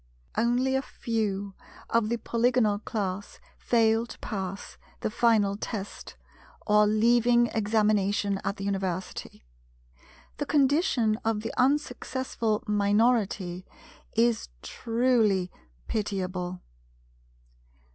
Only 0.35 0.73
a 0.73 0.81
few 0.81 1.53
of 1.87 2.09
the 2.09 2.17
Polygonal 2.17 2.79
Class 2.79 3.39
fail 3.59 4.07
to 4.07 4.17
pass 4.17 4.79
the 5.01 5.11
Final 5.11 5.55
Test 5.57 6.15
or 6.65 6.87
Leaving 6.87 7.45
Examination 7.53 8.41
at 8.43 8.57
the 8.57 8.63
University. 8.63 9.43
The 10.37 10.47
condition 10.47 11.19
of 11.23 11.41
the 11.41 11.53
unsuccessful 11.55 12.63
minority 12.65 13.63
is 14.17 14.49
truly 14.63 15.51
pitiable. 15.87 16.63